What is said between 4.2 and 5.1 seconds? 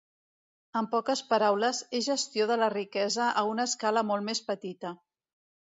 més petita.